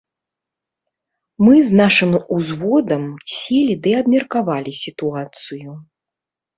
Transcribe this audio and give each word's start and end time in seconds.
Мы 1.47 1.53
з 1.67 1.77
нашым 1.83 2.11
узводам 2.37 3.03
селі 3.37 3.73
ды 3.87 3.97
абмеркавалі 4.01 4.71
сітуацыю. 4.85 5.71